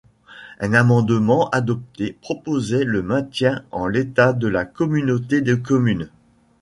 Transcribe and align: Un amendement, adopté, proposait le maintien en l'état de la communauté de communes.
Un 0.59 0.73
amendement, 0.73 1.47
adopté, 1.51 2.17
proposait 2.21 2.85
le 2.85 3.03
maintien 3.03 3.61
en 3.69 3.85
l'état 3.85 4.33
de 4.33 4.47
la 4.47 4.65
communauté 4.65 5.41
de 5.41 5.53
communes. 5.53 6.09